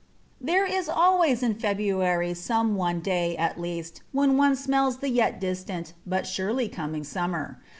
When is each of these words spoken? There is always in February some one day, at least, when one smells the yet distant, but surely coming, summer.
There 0.41 0.65
is 0.65 0.89
always 0.89 1.43
in 1.43 1.53
February 1.53 2.33
some 2.33 2.73
one 2.73 3.01
day, 3.01 3.37
at 3.37 3.59
least, 3.61 4.01
when 4.11 4.35
one 4.35 4.55
smells 4.55 4.97
the 4.97 5.09
yet 5.09 5.39
distant, 5.39 5.93
but 6.07 6.25
surely 6.25 6.67
coming, 6.69 7.03
summer. 7.03 7.59